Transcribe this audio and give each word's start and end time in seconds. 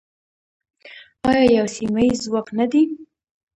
آیا 1.29 1.43
یو 1.57 1.67
سیمه 1.75 2.01
ییز 2.05 2.19
ځواک 2.25 2.47
نه 2.59 2.65
دی؟ 2.71 2.83